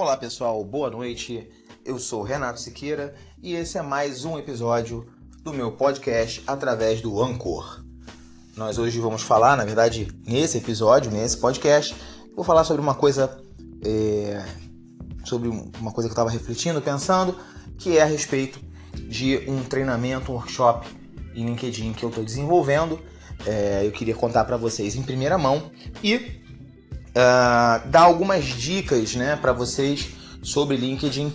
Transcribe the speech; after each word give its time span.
Olá 0.00 0.16
pessoal, 0.16 0.64
boa 0.64 0.88
noite. 0.88 1.46
Eu 1.84 1.98
sou 1.98 2.22
Renato 2.22 2.58
Siqueira 2.58 3.14
e 3.42 3.52
esse 3.52 3.76
é 3.76 3.82
mais 3.82 4.24
um 4.24 4.38
episódio 4.38 5.06
do 5.42 5.52
meu 5.52 5.72
podcast 5.72 6.42
através 6.46 7.02
do 7.02 7.22
Anchor. 7.22 7.84
Nós 8.56 8.78
hoje 8.78 8.98
vamos 8.98 9.20
falar, 9.20 9.58
na 9.58 9.64
verdade, 9.66 10.08
nesse 10.26 10.56
episódio, 10.56 11.10
nesse 11.10 11.36
podcast, 11.36 11.94
vou 12.34 12.42
falar 12.42 12.64
sobre 12.64 12.80
uma 12.80 12.94
coisa, 12.94 13.42
é, 13.84 14.42
sobre 15.26 15.50
uma 15.50 15.92
coisa 15.92 16.08
que 16.08 16.12
eu 16.12 16.22
estava 16.22 16.30
refletindo, 16.30 16.80
pensando, 16.80 17.36
que 17.76 17.98
é 17.98 18.02
a 18.02 18.06
respeito 18.06 18.58
de 19.06 19.44
um 19.46 19.62
treinamento, 19.64 20.32
um 20.32 20.36
workshop 20.36 20.88
em 21.34 21.44
LinkedIn 21.44 21.92
que 21.92 22.06
eu 22.06 22.08
estou 22.08 22.24
desenvolvendo. 22.24 22.98
É, 23.44 23.82
eu 23.84 23.92
queria 23.92 24.14
contar 24.14 24.46
para 24.46 24.56
vocês 24.56 24.96
em 24.96 25.02
primeira 25.02 25.36
mão 25.36 25.70
e 26.02 26.40
uh, 27.10 27.88
dar 27.88 28.02
algumas 28.02 28.44
dicas, 28.44 29.14
né, 29.14 29.36
para 29.36 29.52
vocês 29.52 30.10
sobre 30.42 30.76
LinkedIn 30.76 31.32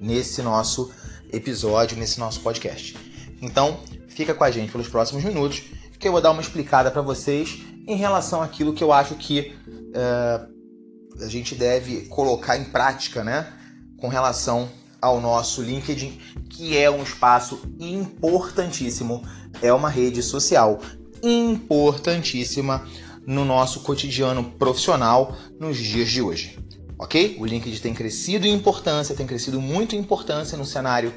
nesse 0.00 0.42
nosso 0.42 0.90
episódio, 1.32 1.96
nesse 1.96 2.18
nosso 2.18 2.40
podcast. 2.40 2.96
Então, 3.40 3.80
fica 4.08 4.34
com 4.34 4.44
a 4.44 4.50
gente 4.50 4.72
pelos 4.72 4.88
próximos 4.88 5.24
minutos, 5.24 5.62
que 5.98 6.06
eu 6.06 6.12
vou 6.12 6.20
dar 6.20 6.30
uma 6.30 6.42
explicada 6.42 6.90
para 6.90 7.02
vocês 7.02 7.58
em 7.86 7.96
relação 7.96 8.42
àquilo 8.42 8.72
que 8.72 8.84
eu 8.84 8.92
acho 8.92 9.14
que 9.14 9.54
uh, 9.68 11.24
a 11.24 11.28
gente 11.28 11.54
deve 11.54 12.02
colocar 12.06 12.56
em 12.56 12.64
prática, 12.64 13.24
né, 13.24 13.52
com 13.96 14.08
relação 14.08 14.68
ao 15.00 15.20
nosso 15.20 15.62
LinkedIn, 15.62 16.20
que 16.50 16.76
é 16.76 16.90
um 16.90 17.02
espaço 17.02 17.60
importantíssimo, 17.78 19.22
é 19.62 19.72
uma 19.72 19.88
rede 19.88 20.22
social 20.22 20.80
importantíssima 21.22 22.86
no 23.26 23.44
nosso 23.44 23.80
cotidiano 23.80 24.44
profissional 24.52 25.36
nos 25.58 25.76
dias 25.76 26.08
de 26.08 26.22
hoje. 26.22 26.58
Ok? 26.98 27.36
O 27.38 27.44
LinkedIn 27.44 27.80
tem 27.80 27.94
crescido 27.94 28.46
em 28.46 28.54
importância, 28.54 29.14
tem 29.14 29.26
crescido 29.26 29.60
muito 29.60 29.94
em 29.94 29.98
importância 29.98 30.56
no 30.56 30.64
cenário 30.64 31.12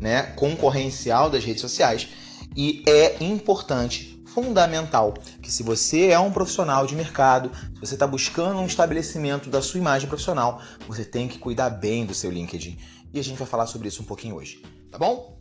né, 0.00 0.22
concorrencial 0.34 1.30
das 1.30 1.44
redes 1.44 1.60
sociais 1.60 2.08
e 2.56 2.82
é 2.86 3.22
importante, 3.22 4.22
fundamental, 4.26 5.14
que 5.42 5.50
se 5.50 5.62
você 5.62 6.08
é 6.08 6.18
um 6.18 6.32
profissional 6.32 6.86
de 6.86 6.94
mercado, 6.94 7.50
se 7.74 7.80
você 7.80 7.94
está 7.94 8.06
buscando 8.06 8.58
um 8.58 8.66
estabelecimento 8.66 9.48
da 9.48 9.62
sua 9.62 9.78
imagem 9.78 10.08
profissional, 10.08 10.60
você 10.86 11.04
tem 11.04 11.28
que 11.28 11.38
cuidar 11.38 11.70
bem 11.70 12.04
do 12.04 12.14
seu 12.14 12.30
LinkedIn. 12.30 12.78
E 13.12 13.20
a 13.20 13.24
gente 13.24 13.38
vai 13.38 13.46
falar 13.46 13.66
sobre 13.66 13.88
isso 13.88 14.02
um 14.02 14.06
pouquinho 14.06 14.36
hoje, 14.36 14.62
tá 14.90 14.98
bom? 14.98 15.38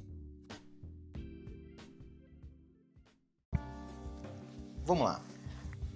Vamos 4.86 5.06
lá. 5.06 5.31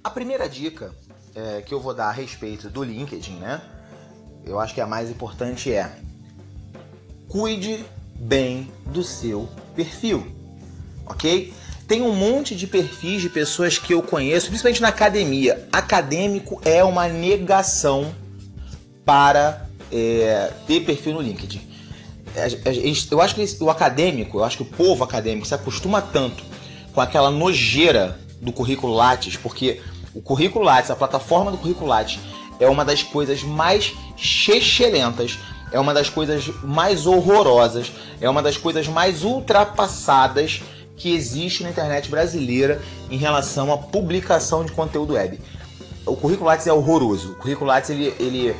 A 0.05 0.09
primeira 0.11 0.47
dica 0.47 0.93
é, 1.33 1.63
que 1.63 1.73
eu 1.73 1.81
vou 1.81 1.91
dar 1.91 2.09
a 2.09 2.11
respeito 2.11 2.69
do 2.69 2.83
LinkedIn, 2.83 3.37
né? 3.37 3.59
Eu 4.45 4.59
acho 4.59 4.71
que 4.71 4.79
a 4.79 4.85
mais 4.85 5.09
importante 5.09 5.73
é 5.73 5.97
cuide 7.27 7.83
bem 8.13 8.71
do 8.85 9.01
seu 9.01 9.49
perfil, 9.75 10.27
ok? 11.07 11.51
Tem 11.87 12.03
um 12.03 12.13
monte 12.13 12.55
de 12.55 12.67
perfis 12.67 13.19
de 13.19 13.29
pessoas 13.29 13.79
que 13.79 13.95
eu 13.95 14.03
conheço, 14.03 14.45
principalmente 14.49 14.79
na 14.79 14.89
academia. 14.89 15.67
Acadêmico 15.71 16.61
é 16.63 16.83
uma 16.83 17.07
negação 17.07 18.13
para 19.03 19.67
é, 19.91 20.53
ter 20.67 20.81
perfil 20.81 21.13
no 21.13 21.21
LinkedIn. 21.21 21.67
Eu 23.09 23.21
acho 23.21 23.33
que 23.33 23.57
o 23.59 23.71
acadêmico, 23.71 24.37
eu 24.37 24.43
acho 24.43 24.57
que 24.57 24.63
o 24.63 24.67
povo 24.67 25.03
acadêmico 25.03 25.47
se 25.47 25.55
acostuma 25.55 25.99
tanto 25.99 26.43
com 26.93 27.01
aquela 27.01 27.31
nojeira 27.31 28.19
do 28.39 28.51
currículo 28.51 28.93
Lattes, 28.93 29.35
porque 29.35 29.81
o 30.15 30.21
currículo 30.21 30.63
Lattes, 30.63 30.89
a 30.89 30.95
plataforma 30.95 31.51
do 31.51 31.57
currículo 31.57 31.87
Lattes, 31.87 32.19
é 32.57 32.67
uma 32.69 32.85
das 32.85 33.03
coisas 33.03 33.43
mais 33.43 33.93
chechelentas, 34.15 35.37
é 35.71 35.79
uma 35.79 35.93
das 35.93 36.09
coisas 36.09 36.47
mais 36.63 37.05
horrorosas, 37.05 37.91
é 38.21 38.29
uma 38.29 38.41
das 38.41 38.55
coisas 38.55 38.87
mais 38.87 39.25
ultrapassadas 39.25 40.61
que 40.95 41.13
existe 41.13 41.63
na 41.63 41.69
internet 41.69 42.09
brasileira 42.09 42.81
em 43.11 43.17
relação 43.17 43.73
à 43.73 43.77
publicação 43.77 44.63
de 44.63 44.71
conteúdo 44.71 45.13
web. 45.13 45.37
O 46.05 46.15
currículo 46.15 46.47
Lattes 46.47 46.65
é 46.67 46.71
horroroso. 46.71 47.33
O 47.33 47.35
currículo 47.35 47.67
Lattes 47.67 47.89
ele, 47.89 48.13
ele, 48.17 48.55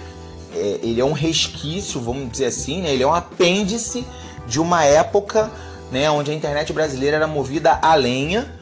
é, 0.54 0.80
ele 0.84 1.00
é 1.00 1.06
um 1.06 1.14
resquício, 1.14 2.02
vamos 2.02 2.30
dizer 2.32 2.48
assim, 2.48 2.82
né? 2.82 2.94
ele 2.94 3.04
é 3.04 3.08
um 3.08 3.14
apêndice 3.14 4.06
de 4.46 4.60
uma 4.60 4.84
época 4.84 5.50
né, 5.90 6.12
onde 6.12 6.32
a 6.32 6.34
internet 6.34 6.74
brasileira 6.74 7.16
era 7.16 7.28
movida 7.28 7.80
a 7.82 7.96
lenha 7.96 8.54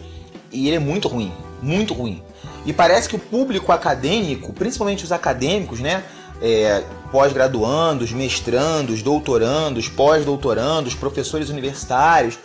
e 0.51 0.67
ele 0.67 0.75
é 0.75 0.79
muito 0.79 1.07
ruim, 1.07 1.33
muito 1.59 1.93
ruim. 1.95 2.21
E 2.65 2.71
parece 2.71 3.09
que 3.09 3.15
o 3.15 3.19
público 3.19 3.71
acadêmico, 3.71 4.53
principalmente 4.53 5.03
os 5.03 5.11
acadêmicos, 5.11 5.79
né? 5.79 6.03
É, 6.41 6.83
pós-graduandos, 7.11 8.11
mestrandos, 8.11 9.01
doutorandos, 9.01 9.87
pós-doutorandos, 9.87 10.95
professores 10.95 11.49
universitários, 11.49 12.37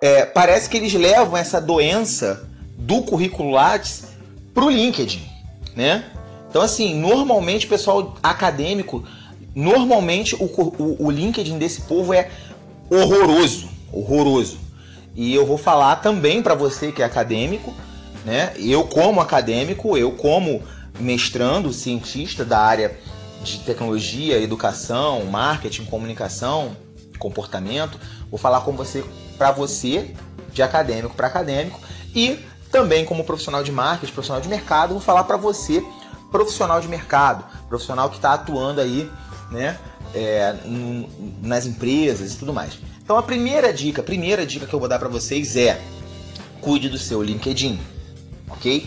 é, 0.00 0.24
parece 0.24 0.68
que 0.68 0.76
eles 0.76 0.92
levam 0.92 1.36
essa 1.36 1.60
doença 1.60 2.48
do 2.76 3.02
currículo 3.02 3.50
Lattes 3.50 4.04
pro 4.52 4.68
LinkedIn, 4.68 5.22
né? 5.74 6.04
Então, 6.50 6.60
assim, 6.60 6.94
normalmente 6.94 7.66
o 7.66 7.68
pessoal 7.68 8.14
acadêmico, 8.22 9.04
normalmente 9.54 10.34
o, 10.34 10.44
o, 10.44 11.06
o 11.06 11.10
LinkedIn 11.10 11.56
desse 11.56 11.82
povo 11.82 12.12
é 12.12 12.30
horroroso, 12.90 13.68
horroroso. 13.92 14.58
E 15.14 15.34
eu 15.34 15.46
vou 15.46 15.56
falar 15.56 15.96
também 15.96 16.42
para 16.42 16.54
você 16.54 16.92
que 16.92 17.00
é 17.02 17.04
acadêmico, 17.04 17.72
né? 18.24 18.52
Eu 18.56 18.84
como 18.84 19.20
acadêmico, 19.20 19.96
eu 19.96 20.12
como 20.12 20.62
mestrando, 20.98 21.72
cientista 21.72 22.44
da 22.44 22.58
área 22.58 22.96
de 23.42 23.58
tecnologia, 23.60 24.38
educação, 24.38 25.24
marketing, 25.24 25.84
comunicação, 25.84 26.76
comportamento, 27.18 27.98
vou 28.30 28.38
falar 28.38 28.60
com 28.60 28.72
você 28.72 29.04
para 29.36 29.50
você 29.52 30.14
de 30.52 30.62
acadêmico 30.62 31.14
para 31.14 31.26
acadêmico 31.26 31.80
e 32.14 32.38
também 32.70 33.04
como 33.04 33.24
profissional 33.24 33.62
de 33.62 33.72
marketing, 33.72 34.12
profissional 34.12 34.40
de 34.40 34.48
mercado, 34.48 34.92
vou 34.92 35.00
falar 35.00 35.24
para 35.24 35.36
você 35.36 35.84
profissional 36.30 36.80
de 36.80 36.88
mercado, 36.88 37.44
profissional 37.68 38.08
que 38.08 38.16
está 38.16 38.32
atuando 38.34 38.80
aí, 38.80 39.10
né, 39.50 39.78
é, 40.14 40.54
nas 41.42 41.66
empresas 41.66 42.32
e 42.32 42.38
tudo 42.38 42.52
mais. 42.52 42.78
Então 43.02 43.18
a 43.18 43.22
primeira 43.22 43.72
dica, 43.72 44.00
a 44.00 44.04
primeira 44.04 44.46
dica 44.46 44.66
que 44.66 44.74
eu 44.74 44.80
vou 44.80 44.88
dar 44.88 44.98
para 44.98 45.08
vocês 45.08 45.56
é 45.56 45.80
cuide 46.60 46.88
do 46.88 46.98
seu 46.98 47.22
LinkedIn, 47.22 47.78
ok? 48.52 48.86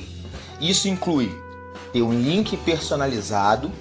Isso 0.60 0.88
inclui 0.88 1.36
ter 1.92 2.02
um 2.02 2.14
link 2.14 2.56
personalizado, 2.58 3.72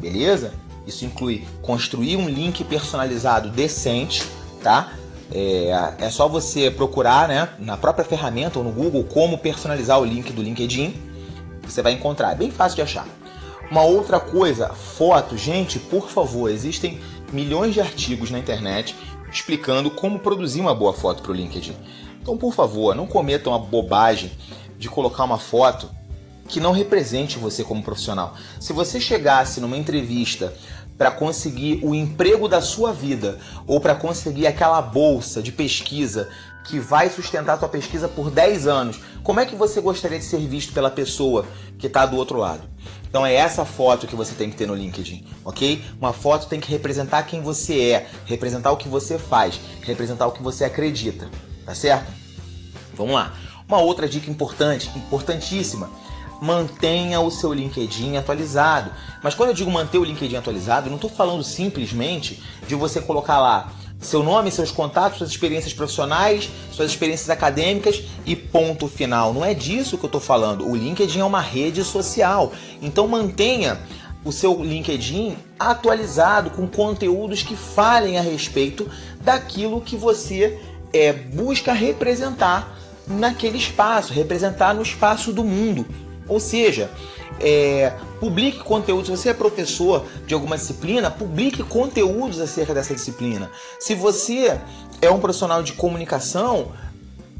beleza? 0.00 0.52
Isso 0.86 1.04
inclui 1.04 1.46
construir 1.62 2.16
um 2.16 2.28
link 2.28 2.62
personalizado 2.64 3.50
decente, 3.50 4.22
tá? 4.62 4.94
É, 5.32 5.94
é 5.98 6.10
só 6.10 6.28
você 6.28 6.70
procurar, 6.70 7.28
né, 7.28 7.48
na 7.58 7.76
própria 7.76 8.04
ferramenta 8.04 8.58
ou 8.58 8.64
no 8.64 8.70
Google 8.70 9.04
como 9.04 9.38
personalizar 9.38 10.00
o 10.00 10.04
link 10.04 10.32
do 10.32 10.42
LinkedIn. 10.42 10.94
Você 11.62 11.80
vai 11.80 11.92
encontrar, 11.92 12.32
é 12.32 12.34
bem 12.34 12.50
fácil 12.50 12.76
de 12.76 12.82
achar. 12.82 13.06
Uma 13.70 13.82
outra 13.82 14.20
coisa, 14.20 14.68
foto, 14.68 15.36
gente, 15.36 15.78
por 15.78 16.10
favor, 16.10 16.50
existem 16.50 17.00
milhões 17.32 17.72
de 17.72 17.80
artigos 17.80 18.30
na 18.30 18.38
internet 18.38 18.94
explicando 19.32 19.90
como 19.90 20.20
produzir 20.20 20.60
uma 20.60 20.74
boa 20.74 20.92
foto 20.92 21.22
para 21.22 21.32
o 21.32 21.34
LinkedIn. 21.34 21.74
Então, 22.22 22.36
por 22.36 22.54
favor, 22.54 22.94
não 22.94 23.06
cometam 23.06 23.52
a 23.52 23.58
bobagem 23.58 24.30
de 24.78 24.88
colocar 24.88 25.24
uma 25.24 25.38
foto 25.38 25.90
que 26.48 26.60
não 26.60 26.72
represente 26.72 27.38
você 27.38 27.64
como 27.64 27.82
profissional. 27.82 28.34
Se 28.60 28.72
você 28.72 29.00
chegasse 29.00 29.60
numa 29.60 29.76
entrevista 29.76 30.52
para 30.96 31.10
conseguir 31.10 31.80
o 31.82 31.94
emprego 31.94 32.48
da 32.48 32.60
sua 32.60 32.92
vida 32.92 33.38
ou 33.66 33.80
para 33.80 33.94
conseguir 33.94 34.46
aquela 34.46 34.80
bolsa 34.80 35.42
de 35.42 35.50
pesquisa 35.50 36.28
que 36.64 36.78
vai 36.78 37.10
sustentar 37.10 37.54
a 37.54 37.58
sua 37.58 37.68
pesquisa 37.68 38.08
por 38.08 38.30
10 38.30 38.66
anos, 38.66 39.00
como 39.22 39.40
é 39.40 39.46
que 39.46 39.54
você 39.54 39.80
gostaria 39.80 40.18
de 40.18 40.24
ser 40.24 40.38
visto 40.38 40.72
pela 40.72 40.90
pessoa 40.90 41.46
que 41.78 41.86
está 41.86 42.06
do 42.06 42.16
outro 42.16 42.38
lado? 42.38 42.62
Então 43.08 43.24
é 43.24 43.34
essa 43.34 43.64
foto 43.64 44.06
que 44.06 44.16
você 44.16 44.34
tem 44.34 44.50
que 44.50 44.56
ter 44.56 44.66
no 44.66 44.74
LinkedIn, 44.74 45.26
ok? 45.44 45.84
Uma 46.00 46.12
foto 46.12 46.48
tem 46.48 46.58
que 46.58 46.70
representar 46.70 47.22
quem 47.24 47.42
você 47.42 47.90
é, 47.90 48.08
representar 48.24 48.72
o 48.72 48.76
que 48.76 48.88
você 48.88 49.18
faz, 49.18 49.60
representar 49.82 50.26
o 50.26 50.32
que 50.32 50.42
você 50.42 50.64
acredita, 50.64 51.28
tá 51.64 51.74
certo? 51.74 52.10
Vamos 52.94 53.14
lá. 53.14 53.32
Uma 53.66 53.78
outra 53.78 54.08
dica 54.08 54.30
importante, 54.30 54.90
importantíssima, 54.94 55.88
mantenha 56.40 57.20
o 57.20 57.30
seu 57.30 57.52
LinkedIn 57.52 58.16
atualizado. 58.16 58.90
Mas 59.22 59.34
quando 59.34 59.50
eu 59.50 59.54
digo 59.54 59.70
manter 59.70 59.98
o 59.98 60.04
LinkedIn 60.04 60.36
atualizado, 60.36 60.86
eu 60.86 60.90
não 60.90 60.96
estou 60.96 61.10
falando 61.10 61.42
simplesmente 61.42 62.42
de 62.66 62.74
você 62.74 63.00
colocar 63.00 63.40
lá 63.40 63.72
seu 64.00 64.22
nome, 64.22 64.50
seus 64.50 64.70
contatos, 64.70 65.18
suas 65.18 65.30
experiências 65.30 65.72
profissionais, 65.72 66.50
suas 66.70 66.90
experiências 66.90 67.30
acadêmicas 67.30 68.02
e 68.26 68.36
ponto 68.36 68.86
final. 68.86 69.32
Não 69.32 69.42
é 69.42 69.54
disso 69.54 69.96
que 69.96 70.04
eu 70.04 70.08
estou 70.08 70.20
falando. 70.20 70.68
O 70.68 70.76
LinkedIn 70.76 71.20
é 71.20 71.24
uma 71.24 71.40
rede 71.40 71.82
social. 71.82 72.52
Então 72.82 73.08
mantenha 73.08 73.80
o 74.22 74.30
seu 74.30 74.62
LinkedIn 74.62 75.36
atualizado 75.58 76.50
com 76.50 76.66
conteúdos 76.66 77.42
que 77.42 77.56
falem 77.56 78.18
a 78.18 78.22
respeito 78.22 78.90
daquilo 79.22 79.80
que 79.80 79.96
você 79.96 80.60
é, 80.92 81.12
busca 81.12 81.72
representar 81.72 82.78
naquele 83.06 83.58
espaço, 83.58 84.12
representar 84.12 84.74
no 84.74 84.82
espaço 84.82 85.32
do 85.32 85.44
mundo. 85.44 85.86
Ou 86.26 86.40
seja, 86.40 86.90
é, 87.40 87.92
publique 88.20 88.58
conteúdos. 88.58 89.06
Se 89.06 89.16
você 89.16 89.28
é 89.30 89.34
professor 89.34 90.04
de 90.26 90.34
alguma 90.34 90.56
disciplina, 90.56 91.10
publique 91.10 91.62
conteúdos 91.62 92.40
acerca 92.40 92.72
dessa 92.74 92.94
disciplina. 92.94 93.50
Se 93.78 93.94
você 93.94 94.58
é 95.02 95.10
um 95.10 95.20
profissional 95.20 95.62
de 95.62 95.72
comunicação, 95.72 96.72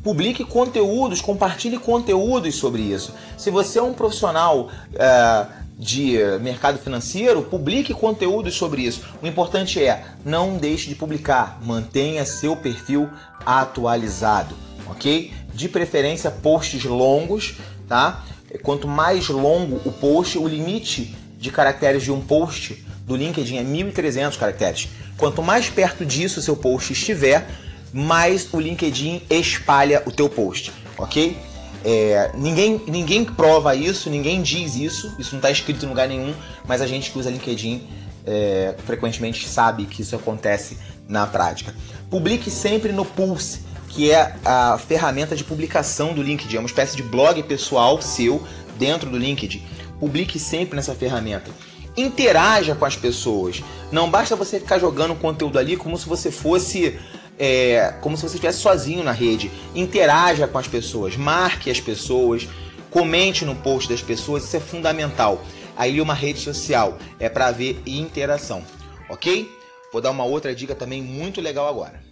publique 0.03 0.45
conteúdos, 0.45 1.21
compartilhe 1.21 1.79
conteúdos 1.79 2.55
sobre 2.57 2.83
isso. 2.83 3.15
Se 3.39 3.51
você 3.51 3.79
é 3.79 3.83
um 3.83 3.95
profissional 3.95 4.69
é, 4.95 5.47
de 5.79 6.19
mercado 6.41 6.79
financeiro, 6.79 7.43
publique 7.43 7.95
conteúdos 7.95 8.55
sobre 8.55 8.83
isso. 8.83 9.03
O 9.23 9.27
importante 9.27 9.83
é 9.83 10.05
não 10.25 10.57
deixe 10.57 10.89
de 10.89 10.95
publicar, 10.95 11.59
mantenha 11.65 12.25
seu 12.25 12.55
perfil 12.55 13.09
atualizado, 13.47 14.55
ok? 14.89 15.33
De 15.55 15.69
preferência 15.69 16.31
posts 16.31 16.85
longos, 16.85 17.55
tá? 17.89 18.25
Quanto 18.63 18.87
mais 18.87 19.29
longo 19.29 19.81
o 19.85 19.93
post, 19.93 20.39
o 20.39 20.47
limite 20.47 21.15
de 21.39 21.51
caracteres 21.51 22.03
de 22.03 22.13
um 22.13 22.21
post 22.21 22.85
do 23.07 23.17
LinkedIn 23.17 23.57
é 23.59 23.65
1.300 23.65 24.37
caracteres. 24.39 24.89
Quanto 25.17 25.43
mais 25.43 25.69
perto 25.69 26.05
disso 26.05 26.41
seu 26.43 26.57
post 26.57 26.93
estiver, 26.93 27.47
mais 27.93 28.49
o 28.53 28.59
LinkedIn 28.59 29.23
espalha 29.31 30.03
o 30.07 30.11
teu 30.11 30.29
post, 30.29 30.73
ok? 30.97 31.37
É, 31.85 32.31
ninguém, 32.35 32.81
ninguém 32.89 33.25
prova 33.25 33.77
isso, 33.77 34.09
ninguém 34.09 34.43
diz 34.43 34.75
isso, 34.75 35.15
isso 35.19 35.33
não 35.33 35.39
está 35.39 35.51
escrito 35.51 35.85
em 35.85 35.89
lugar 35.89 36.09
nenhum, 36.09 36.35
mas 36.67 36.81
a 36.81 36.87
gente 36.87 37.11
que 37.11 37.19
usa 37.19 37.31
LinkedIn 37.31 37.87
é, 38.27 38.75
frequentemente 38.87 39.47
sabe 39.47 39.85
que 39.85 40.01
isso 40.01 40.17
acontece 40.17 40.79
na 41.07 41.27
prática. 41.27 41.75
Publique 42.09 42.51
sempre 42.51 42.91
no 42.91 43.05
Pulse, 43.05 43.61
que 43.95 44.11
é 44.11 44.35
a 44.45 44.77
ferramenta 44.77 45.37
de 45.37 45.45
publicação 45.45 46.13
do 46.13 46.23
LinkedIn, 46.23 46.57
é 46.57 46.59
uma 46.59 46.67
espécie 46.67 46.97
de 46.97 47.03
blog 47.03 47.41
pessoal 47.45 48.03
seu 48.03 48.43
dentro 48.77 49.09
do 49.09 49.17
LinkedIn. 49.17 49.63
Publique 50.01 50.39
sempre 50.39 50.75
nessa 50.75 50.95
ferramenta. 50.95 51.51
Interaja 51.97 52.75
com 52.75 52.85
as 52.85 52.97
pessoas. 52.97 53.63
Não 53.93 54.11
basta 54.11 54.35
você 54.35 54.59
ficar 54.59 54.81
jogando 54.81 55.15
conteúdo 55.15 55.61
ali 55.61 55.77
como 55.77 55.97
se 55.97 56.09
você 56.09 56.33
fosse 56.33 56.99
é, 57.39 57.95
como 58.01 58.17
se 58.17 58.23
você 58.23 58.35
estivesse 58.35 58.59
sozinho 58.59 59.05
na 59.05 59.13
rede. 59.13 59.51
Interaja 59.77 60.49
com 60.49 60.59
as 60.59 60.67
pessoas, 60.67 61.17
marque 61.17 61.71
as 61.71 61.81
pessoas, 61.81 62.49
comente 62.91 63.45
no 63.45 63.55
post 63.55 63.89
das 63.89 64.03
pessoas, 64.03 64.45
isso 64.45 64.57
é 64.57 64.61
fundamental. 64.61 65.41
Aí 65.77 66.01
uma 66.01 66.15
rede 66.15 66.41
social 66.41 66.99
é 67.19 67.29
para 67.29 67.53
ver 67.53 67.81
interação, 67.87 68.65
ok? 69.09 69.49
Vou 69.93 70.01
dar 70.01 70.11
uma 70.11 70.25
outra 70.25 70.53
dica 70.53 70.75
também 70.75 71.01
muito 71.01 71.41
legal 71.41 71.69
agora. 71.69 72.04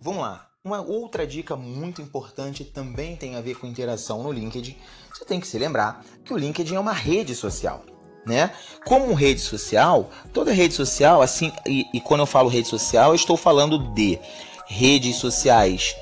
Vamos 0.00 0.22
lá. 0.22 0.48
Uma 0.62 0.80
outra 0.80 1.26
dica 1.26 1.56
muito 1.56 2.02
importante 2.02 2.64
também 2.64 3.16
tem 3.16 3.36
a 3.36 3.40
ver 3.40 3.56
com 3.56 3.66
interação 3.66 4.22
no 4.22 4.32
LinkedIn. 4.32 4.76
Você 5.12 5.24
tem 5.24 5.40
que 5.40 5.46
se 5.46 5.58
lembrar 5.58 6.04
que 6.24 6.34
o 6.34 6.36
LinkedIn 6.36 6.74
é 6.74 6.80
uma 6.80 6.92
rede 6.92 7.34
social 7.34 7.84
né? 8.26 8.50
Como 8.84 9.14
rede 9.14 9.40
social, 9.40 10.10
toda 10.32 10.52
rede 10.52 10.74
social, 10.74 11.22
assim, 11.22 11.52
e, 11.66 11.86
e 11.92 12.00
quando 12.00 12.20
eu 12.20 12.26
falo 12.26 12.48
rede 12.48 12.68
social, 12.68 13.10
eu 13.10 13.14
estou 13.14 13.36
falando 13.36 13.78
de 13.94 14.18
redes 14.66 15.16
sociais 15.16 15.96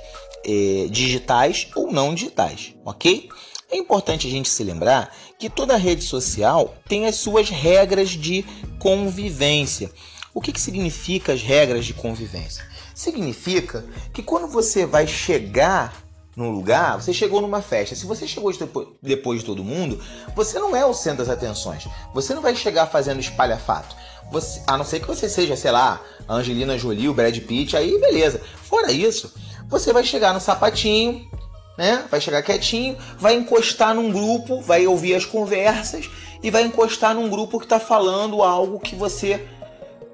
é, 0.44 0.88
digitais 0.90 1.68
ou 1.74 1.90
não 1.90 2.14
digitais, 2.14 2.74
ok? 2.84 3.28
É 3.70 3.76
importante 3.76 4.26
a 4.26 4.30
gente 4.30 4.48
se 4.48 4.64
lembrar 4.64 5.14
que 5.38 5.50
toda 5.50 5.76
rede 5.76 6.02
social 6.02 6.74
tem 6.88 7.06
as 7.06 7.16
suas 7.16 7.50
regras 7.50 8.10
de 8.10 8.44
convivência. 8.78 9.90
O 10.34 10.40
que, 10.40 10.52
que 10.52 10.60
significa 10.60 11.32
as 11.32 11.42
regras 11.42 11.84
de 11.84 11.92
convivência? 11.92 12.66
Significa 12.98 13.84
que 14.12 14.24
quando 14.24 14.48
você 14.48 14.84
vai 14.84 15.06
chegar 15.06 16.02
num 16.36 16.50
lugar, 16.50 17.00
você 17.00 17.12
chegou 17.12 17.40
numa 17.40 17.62
festa. 17.62 17.94
Se 17.94 18.04
você 18.04 18.26
chegou 18.26 18.52
depois 19.00 19.38
de 19.38 19.46
todo 19.46 19.62
mundo, 19.62 20.02
você 20.34 20.58
não 20.58 20.74
é 20.74 20.84
o 20.84 20.92
centro 20.92 21.18
das 21.24 21.28
atenções. 21.28 21.86
Você 22.12 22.34
não 22.34 22.42
vai 22.42 22.56
chegar 22.56 22.88
fazendo 22.88 23.20
espalhafato. 23.20 23.94
Você, 24.32 24.60
a 24.66 24.76
não 24.76 24.84
ser 24.84 24.98
que 24.98 25.06
você 25.06 25.28
seja, 25.28 25.54
sei 25.54 25.70
lá, 25.70 26.00
Angelina 26.28 26.76
Jolie, 26.76 27.08
o 27.08 27.14
Brad 27.14 27.38
Pitt, 27.38 27.76
aí 27.76 28.00
beleza. 28.00 28.40
Fora 28.64 28.90
isso, 28.90 29.32
você 29.68 29.92
vai 29.92 30.02
chegar 30.02 30.34
no 30.34 30.40
sapatinho, 30.40 31.24
né? 31.76 32.04
Vai 32.10 32.20
chegar 32.20 32.42
quietinho, 32.42 32.98
vai 33.16 33.36
encostar 33.36 33.94
num 33.94 34.10
grupo, 34.10 34.60
vai 34.60 34.88
ouvir 34.88 35.14
as 35.14 35.24
conversas 35.24 36.10
e 36.42 36.50
vai 36.50 36.64
encostar 36.64 37.14
num 37.14 37.30
grupo 37.30 37.60
que 37.60 37.64
está 37.64 37.78
falando 37.78 38.42
algo 38.42 38.80
que 38.80 38.96
você 38.96 39.46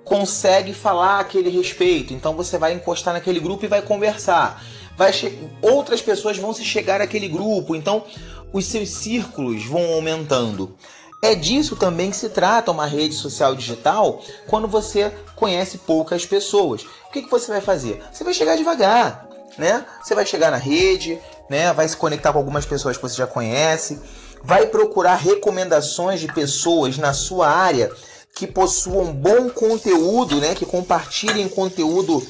consegue 0.05 0.75
falar 0.75 1.21
aquele 1.21 1.49
respeito. 1.49 2.13
Então 2.13 2.35
você 2.35 2.59
vai 2.59 2.73
encostar 2.75 3.15
naquele 3.15 3.41
grupo 3.41 3.65
e 3.65 3.69
vai 3.69 3.83
conversar 3.83 4.63
vai 4.97 5.13
outras 5.61 6.01
pessoas 6.01 6.39
vão 6.39 6.53
se 6.53 6.65
chegar 6.65 7.01
àquele 7.01 7.29
grupo, 7.29 7.75
então 7.75 8.05
os 8.53 8.67
seus 8.67 8.91
círculos 8.91 9.65
vão 9.65 9.95
aumentando. 9.95 10.77
É 11.23 11.35
disso 11.35 11.75
também 11.75 12.11
que 12.11 12.17
se 12.17 12.29
trata 12.29 12.71
uma 12.71 12.87
rede 12.87 13.15
social 13.15 13.55
digital 13.55 14.23
quando 14.47 14.69
você 14.69 15.11
conhece 15.35 15.79
poucas 15.79 16.27
pessoas. 16.27 16.83
O 17.09 17.13
que, 17.13 17.23
que 17.23 17.31
você 17.31 17.51
vai 17.51 17.61
fazer? 17.61 18.03
Você 18.13 18.23
vai 18.23 18.35
chegar 18.35 18.57
devagar, 18.57 19.27
né? 19.57 19.87
Você 20.03 20.15
vai 20.15 20.27
chegar 20.27 20.51
na 20.51 20.59
rede, 20.59 21.19
né? 21.49 21.73
Vai 21.73 21.89
se 21.89 21.97
conectar 21.97 22.31
com 22.33 22.39
algumas 22.39 22.67
pessoas 22.67 22.97
que 22.97 23.03
você 23.03 23.17
já 23.17 23.27
conhece, 23.27 23.99
vai 24.43 24.67
procurar 24.67 25.17
recomendações 25.17 26.21
de 26.21 26.29
pessoas 26.29 26.99
na 26.99 27.15
sua 27.15 27.49
área 27.49 27.91
que 28.35 28.47
possuam 28.47 29.13
bom 29.13 29.49
conteúdo, 29.49 30.41
né? 30.41 30.55
Que 30.55 30.67
compartilhem 30.67 31.49
conteúdo 31.49 32.27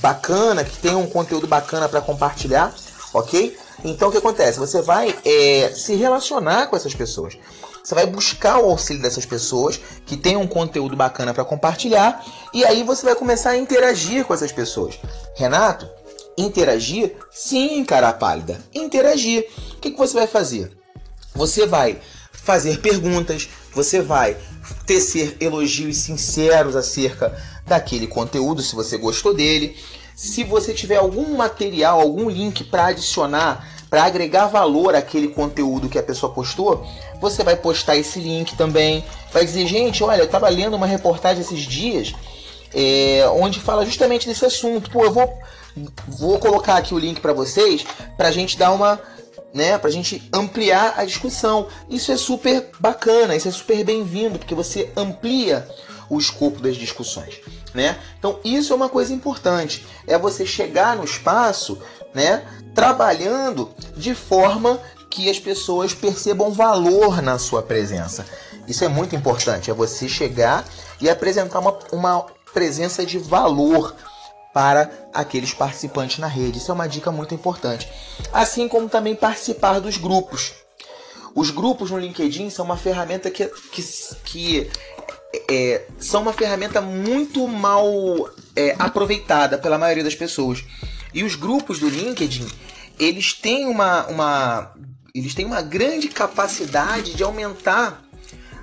bacana, 0.00 0.64
que 0.64 0.76
tem 0.78 0.94
um 0.94 1.06
conteúdo 1.06 1.46
bacana 1.46 1.88
para 1.88 2.00
compartilhar, 2.00 2.74
ok? 3.12 3.56
Então 3.84 4.08
o 4.08 4.12
que 4.12 4.18
acontece? 4.18 4.58
Você 4.58 4.82
vai 4.82 5.16
é, 5.24 5.72
se 5.74 5.94
relacionar 5.94 6.66
com 6.66 6.76
essas 6.76 6.94
pessoas. 6.94 7.38
Você 7.82 7.94
vai 7.94 8.06
buscar 8.06 8.58
o 8.58 8.70
auxílio 8.70 9.02
dessas 9.02 9.26
pessoas 9.26 9.78
que 10.06 10.16
tem 10.16 10.36
um 10.36 10.46
conteúdo 10.46 10.96
bacana 10.96 11.34
para 11.34 11.44
compartilhar 11.44 12.24
e 12.52 12.64
aí 12.64 12.82
você 12.82 13.04
vai 13.04 13.14
começar 13.14 13.50
a 13.50 13.56
interagir 13.56 14.24
com 14.24 14.32
essas 14.32 14.50
pessoas. 14.50 14.98
Renato, 15.36 15.88
interagir? 16.36 17.14
Sim, 17.30 17.84
cara 17.84 18.12
pálida. 18.12 18.58
Interagir. 18.74 19.46
O 19.76 19.80
que, 19.80 19.90
que 19.90 19.98
você 19.98 20.14
vai 20.14 20.26
fazer? 20.26 20.72
Você 21.34 21.66
vai 21.66 22.00
fazer 22.32 22.80
perguntas, 22.80 23.48
você 23.74 24.00
vai 24.00 24.36
tecer 24.86 25.36
elogios 25.40 25.96
sinceros 25.98 26.76
acerca 26.76 27.36
daquele 27.66 28.06
conteúdo, 28.06 28.62
se 28.62 28.74
você 28.74 28.96
gostou 28.96 29.34
dele. 29.34 29.76
Se 30.14 30.44
você 30.44 30.72
tiver 30.72 30.96
algum 30.96 31.36
material, 31.36 32.00
algum 32.00 32.30
link 32.30 32.62
para 32.64 32.86
adicionar, 32.86 33.68
para 33.90 34.04
agregar 34.04 34.46
valor 34.46 34.94
àquele 34.94 35.28
conteúdo 35.28 35.88
que 35.88 35.98
a 35.98 36.02
pessoa 36.02 36.32
postou, 36.32 36.86
você 37.20 37.42
vai 37.42 37.56
postar 37.56 37.96
esse 37.96 38.20
link 38.20 38.56
também. 38.56 39.04
Vai 39.32 39.44
dizer, 39.44 39.66
gente, 39.66 40.04
olha, 40.04 40.20
eu 40.20 40.26
estava 40.26 40.48
lendo 40.48 40.76
uma 40.76 40.86
reportagem 40.86 41.42
esses 41.42 41.60
dias 41.60 42.14
é, 42.74 43.24
onde 43.28 43.60
fala 43.60 43.84
justamente 43.84 44.26
desse 44.26 44.44
assunto. 44.44 44.90
Pô, 44.90 45.04
eu 45.04 45.12
vou, 45.12 45.32
vou 46.08 46.38
colocar 46.38 46.76
aqui 46.76 46.92
o 46.92 46.98
link 46.98 47.20
para 47.20 47.32
vocês 47.32 47.84
para 48.16 48.28
a 48.28 48.32
gente 48.32 48.58
dar 48.58 48.72
uma 48.72 49.00
né, 49.54 49.78
pra 49.78 49.88
gente 49.88 50.28
ampliar 50.32 50.94
a 50.96 51.04
discussão. 51.04 51.68
Isso 51.88 52.10
é 52.10 52.16
super 52.16 52.70
bacana, 52.80 53.36
isso 53.36 53.48
é 53.48 53.52
super 53.52 53.84
bem-vindo, 53.84 54.38
porque 54.38 54.54
você 54.54 54.92
amplia 54.96 55.66
o 56.10 56.18
escopo 56.18 56.60
das 56.60 56.76
discussões, 56.76 57.40
né? 57.72 57.96
Então, 58.18 58.40
isso 58.44 58.72
é 58.72 58.76
uma 58.76 58.88
coisa 58.88 59.14
importante, 59.14 59.86
é 60.06 60.18
você 60.18 60.44
chegar 60.44 60.96
no 60.96 61.04
espaço, 61.04 61.78
né, 62.12 62.44
trabalhando 62.74 63.70
de 63.96 64.14
forma 64.14 64.80
que 65.08 65.30
as 65.30 65.38
pessoas 65.38 65.94
percebam 65.94 66.52
valor 66.52 67.22
na 67.22 67.38
sua 67.38 67.62
presença. 67.62 68.26
Isso 68.66 68.84
é 68.84 68.88
muito 68.88 69.14
importante, 69.14 69.70
é 69.70 69.74
você 69.74 70.08
chegar 70.08 70.64
e 71.00 71.08
apresentar 71.08 71.60
uma, 71.60 71.78
uma 71.92 72.26
presença 72.52 73.06
de 73.06 73.18
valor 73.18 73.94
para 74.54 74.88
aqueles 75.12 75.52
participantes 75.52 76.18
na 76.18 76.28
rede. 76.28 76.58
Isso 76.58 76.70
é 76.70 76.74
uma 76.74 76.88
dica 76.88 77.10
muito 77.10 77.34
importante. 77.34 77.88
Assim 78.32 78.68
como 78.68 78.88
também 78.88 79.16
participar 79.16 79.80
dos 79.80 79.98
grupos. 79.98 80.52
Os 81.34 81.50
grupos 81.50 81.90
no 81.90 81.98
LinkedIn 81.98 82.48
são 82.48 82.64
uma 82.64 82.76
ferramenta 82.76 83.28
que, 83.28 83.46
que, 83.72 83.82
que 84.24 84.70
é, 85.50 85.84
são 85.98 86.22
uma 86.22 86.32
ferramenta 86.32 86.80
muito 86.80 87.46
mal 87.48 87.84
é, 88.54 88.76
aproveitada 88.78 89.58
pela 89.58 89.76
maioria 89.76 90.04
das 90.04 90.14
pessoas. 90.14 90.64
E 91.12 91.24
os 91.24 91.34
grupos 91.34 91.80
do 91.80 91.88
LinkedIn, 91.88 92.46
eles 92.96 93.32
têm 93.32 93.66
uma, 93.66 94.06
uma, 94.06 94.72
eles 95.12 95.34
têm 95.34 95.44
uma 95.44 95.62
grande 95.62 96.06
capacidade 96.08 97.14
de 97.14 97.24
aumentar 97.24 98.04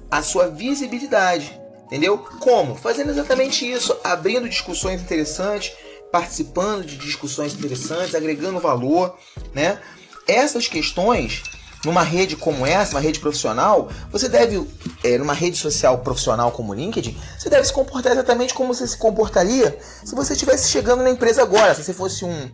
a 0.10 0.24
sua 0.24 0.48
visibilidade. 0.48 1.61
Entendeu? 1.92 2.18
Como? 2.18 2.74
Fazendo 2.74 3.12
exatamente 3.12 3.70
isso, 3.70 3.94
abrindo 4.02 4.48
discussões 4.48 5.02
interessantes, 5.02 5.74
participando 6.10 6.86
de 6.86 6.96
discussões 6.96 7.54
interessantes, 7.54 8.16
agregando 8.16 8.62
valor, 8.62 9.14
né? 9.54 9.78
Essas 10.26 10.70
questões 10.70 11.44
numa 11.84 12.02
rede 12.02 12.38
como 12.38 12.66
essa, 12.66 12.92
uma 12.92 13.02
rede 13.02 13.20
profissional, 13.20 13.90
você 14.10 14.30
deve, 14.30 14.66
é, 15.04 15.18
numa 15.18 15.34
rede 15.34 15.58
social 15.58 15.98
profissional 15.98 16.52
como 16.52 16.72
o 16.72 16.76
LinkedIn, 16.76 17.18
você 17.38 17.50
deve 17.50 17.66
se 17.66 17.74
comportar 17.74 18.14
exatamente 18.14 18.54
como 18.54 18.74
você 18.74 18.88
se 18.88 18.96
comportaria 18.98 19.78
se 20.06 20.16
você 20.16 20.34
estivesse 20.34 20.70
chegando 20.70 21.04
na 21.04 21.10
empresa 21.10 21.42
agora, 21.42 21.74
se 21.76 21.84
você 21.84 21.94
fosse 21.94 22.24
um, 22.24 22.52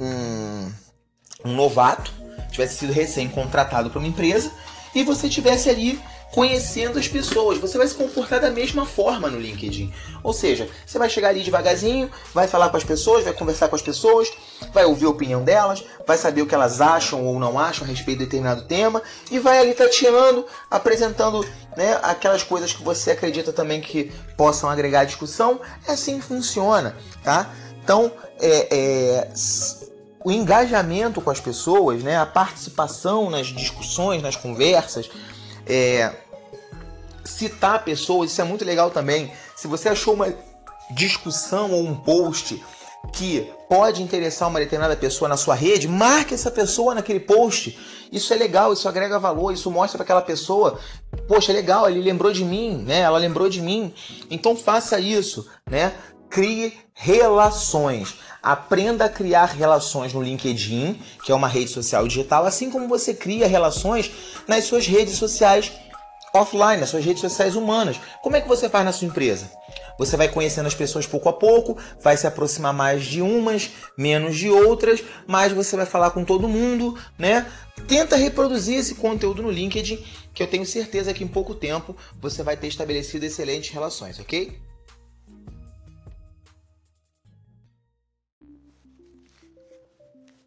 um, 0.00 0.72
um 1.44 1.54
novato, 1.54 2.10
tivesse 2.50 2.78
sido 2.78 2.92
recém-contratado 2.92 3.90
para 3.90 3.98
uma 4.00 4.08
empresa 4.08 4.50
e 4.94 5.04
você 5.04 5.28
tivesse 5.28 5.68
ali 5.68 6.00
conhecendo 6.34 6.98
as 6.98 7.06
pessoas. 7.06 7.58
Você 7.58 7.78
vai 7.78 7.86
se 7.86 7.94
comportar 7.94 8.40
da 8.40 8.50
mesma 8.50 8.84
forma 8.84 9.30
no 9.30 9.38
LinkedIn. 9.38 9.94
Ou 10.20 10.32
seja, 10.32 10.68
você 10.84 10.98
vai 10.98 11.08
chegar 11.08 11.28
ali 11.28 11.44
devagarzinho, 11.44 12.10
vai 12.34 12.48
falar 12.48 12.70
com 12.70 12.76
as 12.76 12.82
pessoas, 12.82 13.22
vai 13.22 13.32
conversar 13.32 13.68
com 13.68 13.76
as 13.76 13.82
pessoas, 13.82 14.28
vai 14.72 14.84
ouvir 14.84 15.06
a 15.06 15.10
opinião 15.10 15.44
delas, 15.44 15.84
vai 16.04 16.18
saber 16.18 16.42
o 16.42 16.46
que 16.46 16.54
elas 16.54 16.80
acham 16.80 17.24
ou 17.24 17.38
não 17.38 17.56
acham 17.56 17.84
a 17.84 17.88
respeito 17.88 18.18
de 18.18 18.24
determinado 18.24 18.62
tema 18.62 19.00
e 19.30 19.38
vai 19.38 19.60
ali 19.60 19.74
tateando, 19.74 20.44
apresentando 20.68 21.46
né, 21.76 22.00
aquelas 22.02 22.42
coisas 22.42 22.72
que 22.72 22.82
você 22.82 23.12
acredita 23.12 23.52
também 23.52 23.80
que 23.80 24.10
possam 24.36 24.68
agregar 24.68 25.04
discussão. 25.04 25.60
É 25.86 25.92
assim 25.92 26.18
que 26.18 26.26
funciona, 26.26 26.96
tá? 27.22 27.48
Então, 27.80 28.10
é, 28.40 28.76
é, 28.76 29.28
o 30.24 30.32
engajamento 30.32 31.20
com 31.20 31.30
as 31.30 31.38
pessoas, 31.38 32.02
né, 32.02 32.18
a 32.18 32.26
participação 32.26 33.30
nas 33.30 33.46
discussões, 33.46 34.20
nas 34.20 34.34
conversas, 34.34 35.08
é, 35.66 36.12
citar 37.24 37.84
pessoas, 37.84 38.30
isso 38.30 38.40
é 38.40 38.44
muito 38.44 38.64
legal 38.64 38.90
também. 38.90 39.32
Se 39.56 39.66
você 39.66 39.88
achou 39.88 40.14
uma 40.14 40.34
discussão 40.90 41.72
ou 41.72 41.82
um 41.82 41.94
post 41.94 42.62
que 43.12 43.50
pode 43.68 44.02
interessar 44.02 44.48
uma 44.48 44.58
determinada 44.58 44.96
pessoa 44.96 45.28
na 45.28 45.36
sua 45.36 45.54
rede, 45.54 45.88
marque 45.88 46.34
essa 46.34 46.50
pessoa 46.50 46.94
naquele 46.94 47.20
post. 47.20 47.78
Isso 48.10 48.32
é 48.32 48.36
legal, 48.36 48.72
isso 48.72 48.88
agrega 48.88 49.18
valor, 49.18 49.52
isso 49.52 49.70
mostra 49.70 49.98
para 49.98 50.04
aquela 50.04 50.22
pessoa, 50.22 50.78
poxa, 51.26 51.52
é 51.52 51.54
legal, 51.54 51.88
ele 51.88 52.00
lembrou 52.00 52.32
de 52.32 52.44
mim, 52.44 52.82
né? 52.86 53.00
Ela 53.00 53.18
lembrou 53.18 53.48
de 53.48 53.60
mim. 53.60 53.92
Então 54.30 54.56
faça 54.56 54.98
isso, 54.98 55.48
né? 55.68 55.92
Crie 56.30 56.72
relações. 56.92 58.14
Aprenda 58.42 59.06
a 59.06 59.08
criar 59.08 59.46
relações 59.46 60.12
no 60.12 60.22
LinkedIn, 60.22 61.00
que 61.24 61.32
é 61.32 61.34
uma 61.34 61.48
rede 61.48 61.70
social 61.70 62.06
digital, 62.06 62.44
assim 62.44 62.70
como 62.70 62.86
você 62.86 63.14
cria 63.14 63.46
relações 63.46 64.10
nas 64.46 64.64
suas 64.64 64.86
redes 64.86 65.16
sociais 65.16 65.72
offline, 66.34 66.80
nas 66.80 66.90
suas 66.90 67.04
redes 67.04 67.20
sociais 67.20 67.54
humanas. 67.54 68.00
Como 68.20 68.34
é 68.34 68.40
que 68.40 68.48
você 68.48 68.68
faz 68.68 68.84
na 68.84 68.92
sua 68.92 69.06
empresa? 69.06 69.50
Você 69.96 70.16
vai 70.16 70.28
conhecendo 70.28 70.66
as 70.66 70.74
pessoas 70.74 71.06
pouco 71.06 71.28
a 71.28 71.32
pouco, 71.32 71.78
vai 72.00 72.16
se 72.16 72.26
aproximar 72.26 72.74
mais 72.74 73.04
de 73.04 73.22
umas, 73.22 73.70
menos 73.96 74.36
de 74.36 74.50
outras, 74.50 75.02
mas 75.26 75.52
você 75.52 75.76
vai 75.76 75.86
falar 75.86 76.10
com 76.10 76.24
todo 76.24 76.48
mundo, 76.48 76.98
né? 77.16 77.50
Tenta 77.86 78.16
reproduzir 78.16 78.76
esse 78.76 78.96
conteúdo 78.96 79.42
no 79.42 79.50
LinkedIn, 79.50 80.04
que 80.34 80.42
eu 80.42 80.48
tenho 80.48 80.66
certeza 80.66 81.14
que 81.14 81.22
em 81.22 81.28
pouco 81.28 81.54
tempo 81.54 81.96
você 82.20 82.42
vai 82.42 82.56
ter 82.56 82.66
estabelecido 82.66 83.24
excelentes 83.24 83.70
relações, 83.70 84.18
ok? 84.18 84.58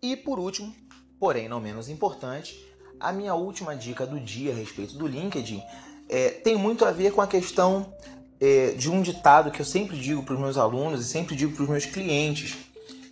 E 0.01 0.15
por 0.17 0.39
último, 0.39 0.75
porém 1.19 1.47
não 1.47 1.59
menos 1.59 1.89
importante, 1.89 2.61
a 2.99 3.11
minha 3.11 3.33
última 3.35 3.75
dica 3.75 4.05
do 4.05 4.19
dia 4.19 4.51
a 4.51 4.55
respeito 4.55 4.97
do 4.97 5.07
LinkedIn 5.07 5.61
é, 6.09 6.29
tem 6.29 6.57
muito 6.57 6.85
a 6.85 6.91
ver 6.91 7.11
com 7.11 7.21
a 7.21 7.27
questão 7.27 7.93
é, 8.39 8.71
de 8.71 8.89
um 8.89 9.01
ditado 9.01 9.51
que 9.51 9.61
eu 9.61 9.65
sempre 9.65 9.97
digo 9.97 10.23
para 10.23 10.35
os 10.35 10.39
meus 10.39 10.57
alunos 10.57 11.01
e 11.01 11.09
sempre 11.09 11.35
digo 11.35 11.53
para 11.53 11.63
os 11.63 11.69
meus 11.69 11.85
clientes: 11.85 12.55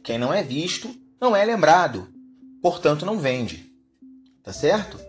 quem 0.03 0.17
não 0.17 0.33
é 0.33 0.43
visto 0.43 0.95
não 1.19 1.35
é 1.35 1.43
lembrado, 1.43 2.07
portanto 2.61 3.05
não 3.05 3.19
vende. 3.19 3.71
Tá 4.43 4.53
certo? 4.53 4.99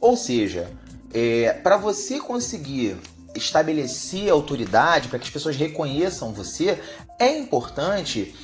Ou 0.00 0.16
seja, 0.16 0.70
é, 1.12 1.52
para 1.54 1.76
você 1.76 2.20
conseguir 2.20 2.96
estabelecer 3.34 4.30
autoridade, 4.30 5.08
para 5.08 5.18
que 5.18 5.24
as 5.24 5.30
pessoas 5.30 5.56
reconheçam 5.56 6.32
você, 6.32 6.78
é 7.18 7.36
importante 7.38 8.34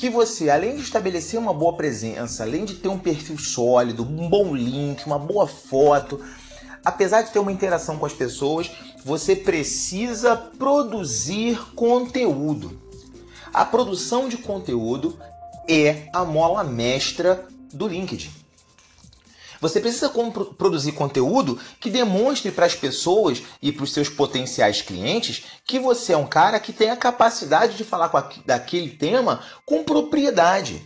que 0.00 0.08
você, 0.08 0.48
além 0.48 0.76
de 0.76 0.80
estabelecer 0.80 1.38
uma 1.38 1.52
boa 1.52 1.76
presença, 1.76 2.42
além 2.42 2.64
de 2.64 2.76
ter 2.76 2.88
um 2.88 2.98
perfil 2.98 3.36
sólido, 3.36 4.02
um 4.02 4.30
bom 4.30 4.56
link, 4.56 5.04
uma 5.04 5.18
boa 5.18 5.46
foto, 5.46 6.18
apesar 6.82 7.20
de 7.20 7.30
ter 7.30 7.38
uma 7.38 7.52
interação 7.52 7.98
com 7.98 8.06
as 8.06 8.14
pessoas, 8.14 8.70
você 9.04 9.36
precisa 9.36 10.34
produzir 10.34 11.60
conteúdo. 11.74 12.80
A 13.52 13.62
produção 13.62 14.26
de 14.26 14.38
conteúdo 14.38 15.18
é 15.68 16.08
a 16.14 16.24
mola 16.24 16.64
mestra 16.64 17.46
do 17.70 17.86
LinkedIn. 17.86 18.39
Você 19.60 19.80
precisa 19.80 20.10
produzir 20.56 20.92
conteúdo 20.92 21.58
que 21.78 21.90
demonstre 21.90 22.50
para 22.50 22.66
as 22.66 22.74
pessoas 22.74 23.42
e 23.60 23.70
para 23.70 23.84
os 23.84 23.92
seus 23.92 24.08
potenciais 24.08 24.80
clientes 24.80 25.44
que 25.66 25.78
você 25.78 26.14
é 26.14 26.16
um 26.16 26.26
cara 26.26 26.58
que 26.58 26.72
tem 26.72 26.90
a 26.90 26.96
capacidade 26.96 27.76
de 27.76 27.84
falar 27.84 28.10
a, 28.12 28.30
daquele 28.46 28.90
tema 28.90 29.42
com 29.66 29.84
propriedade. 29.84 30.82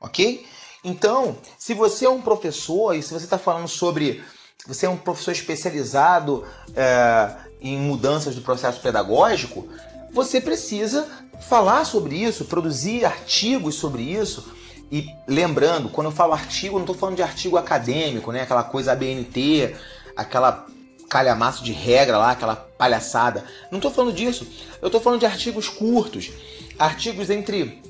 Ok? 0.00 0.44
Então, 0.84 1.36
se 1.58 1.74
você 1.74 2.06
é 2.06 2.10
um 2.10 2.20
professor 2.20 2.94
e 2.94 3.02
se 3.02 3.12
você 3.12 3.24
está 3.24 3.38
falando 3.38 3.68
sobre. 3.68 4.22
Você 4.66 4.86
é 4.86 4.88
um 4.88 4.96
professor 4.96 5.30
especializado 5.30 6.44
é, 6.74 7.36
em 7.60 7.78
mudanças 7.78 8.34
do 8.34 8.42
processo 8.42 8.80
pedagógico, 8.80 9.68
você 10.12 10.40
precisa 10.40 11.06
falar 11.48 11.84
sobre 11.84 12.16
isso, 12.16 12.46
produzir 12.46 13.04
artigos 13.04 13.76
sobre 13.76 14.02
isso, 14.02 14.52
e 14.90 15.08
lembrando, 15.26 15.88
quando 15.88 16.08
eu 16.08 16.12
falo 16.12 16.32
artigo, 16.32 16.74
eu 16.74 16.78
não 16.78 16.84
estou 16.84 16.96
falando 16.96 17.16
de 17.16 17.22
artigo 17.22 17.56
acadêmico, 17.56 18.30
né? 18.30 18.42
Aquela 18.42 18.62
coisa 18.62 18.92
ABNT, 18.92 19.74
aquela 20.16 20.66
calhamaço 21.08 21.64
de 21.64 21.72
regra 21.72 22.18
lá, 22.18 22.30
aquela 22.32 22.56
palhaçada. 22.56 23.44
Não 23.70 23.78
estou 23.78 23.90
falando 23.90 24.14
disso. 24.14 24.46
Eu 24.80 24.86
estou 24.86 25.00
falando 25.00 25.20
de 25.20 25.26
artigos 25.26 25.68
curtos, 25.68 26.30
artigos 26.78 27.30
entre 27.30 27.82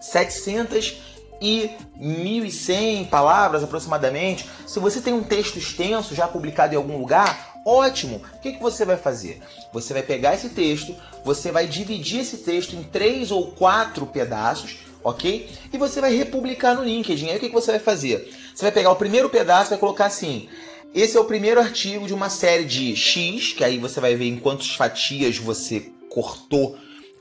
700 0.00 1.02
e 1.40 1.70
1100 1.96 3.06
palavras 3.06 3.62
aproximadamente. 3.62 4.48
Se 4.66 4.78
você 4.78 5.00
tem 5.00 5.12
um 5.12 5.22
texto 5.22 5.58
extenso 5.58 6.14
já 6.14 6.26
publicado 6.26 6.72
em 6.72 6.76
algum 6.76 6.96
lugar, 6.98 7.60
ótimo. 7.66 8.22
O 8.36 8.38
que, 8.40 8.52
que 8.52 8.62
você 8.62 8.84
vai 8.84 8.96
fazer? 8.96 9.42
Você 9.72 9.92
vai 9.92 10.02
pegar 10.02 10.34
esse 10.34 10.50
texto, 10.50 10.94
você 11.24 11.50
vai 11.50 11.66
dividir 11.66 12.20
esse 12.20 12.38
texto 12.38 12.74
em 12.74 12.82
três 12.82 13.30
ou 13.30 13.50
quatro 13.52 14.06
pedaços 14.06 14.91
ok? 15.02 15.48
E 15.72 15.78
você 15.78 16.00
vai 16.00 16.14
republicar 16.14 16.74
no 16.74 16.84
LinkedIn. 16.84 17.30
Aí 17.30 17.36
o 17.36 17.40
que, 17.40 17.48
você 17.48 17.72
vai 17.72 17.80
fazer? 17.80 18.32
Você 18.54 18.64
vai 18.64 18.72
pegar 18.72 18.90
o 18.90 18.96
primeiro 18.96 19.28
pedaço 19.28 19.68
e 19.68 19.70
vai 19.70 19.78
colocar 19.78 20.06
assim. 20.06 20.48
Esse 20.94 21.16
é 21.16 21.20
o 21.20 21.24
primeiro 21.24 21.60
artigo 21.60 22.06
de 22.06 22.12
uma 22.12 22.28
série 22.28 22.64
de 22.64 22.94
X, 22.94 23.54
que 23.54 23.64
aí 23.64 23.78
você 23.78 23.98
vai 23.98 24.14
ver 24.14 24.26
em 24.26 24.36
quantas 24.36 24.74
fatias 24.74 25.38
você 25.38 25.90
cortou 26.10 26.76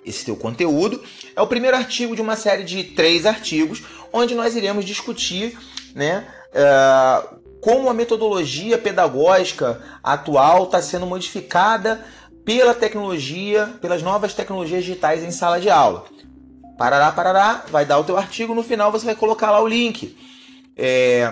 esse 0.06 0.26
teu 0.26 0.36
conteúdo. 0.36 1.02
É 1.36 1.42
o 1.42 1.48
primeiro 1.48 1.78
artigo 1.78 2.16
de 2.16 2.22
uma 2.22 2.36
série 2.36 2.64
de 2.64 2.84
três 2.84 3.26
artigos, 3.26 3.84
onde 4.12 4.36
nós 4.36 4.56
iremos 4.56 4.84
discutir, 4.84 5.58
né? 5.96 6.28
Uh, 6.52 7.40
como 7.62 7.90
a 7.90 7.94
metodologia 7.94 8.78
pedagógica 8.78 9.82
atual 10.04 10.64
está 10.64 10.82
sendo 10.82 11.06
modificada 11.06 12.04
pela 12.44 12.74
tecnologia, 12.74 13.74
pelas 13.80 14.02
novas 14.02 14.34
tecnologias 14.34 14.84
digitais 14.84 15.24
em 15.24 15.32
sala 15.32 15.62
de 15.62 15.70
aula. 15.70 16.06
Parará, 16.82 17.12
parará, 17.12 17.64
vai 17.70 17.86
dar 17.86 18.00
o 18.00 18.04
teu 18.04 18.18
artigo, 18.18 18.56
no 18.56 18.64
final 18.64 18.92
você 18.92 19.06
vai 19.06 19.14
colocar 19.14 19.52
lá 19.52 19.62
o 19.62 19.68
link. 19.68 20.18
É, 20.76 21.32